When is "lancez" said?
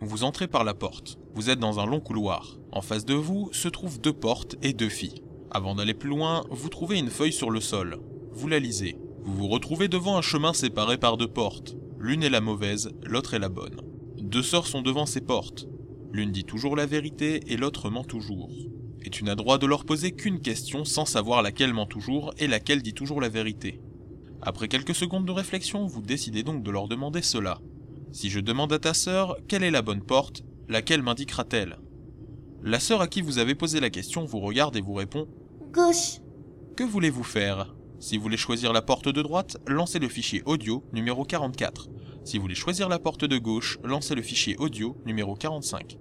39.66-39.98, 43.84-44.14